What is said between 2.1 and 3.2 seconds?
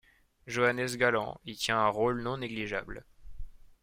non négligeable.